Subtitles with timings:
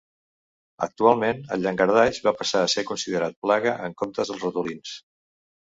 [0.85, 4.99] Actualment el llangardaix va passar a ser considerat plaga en comptes dels ratolins.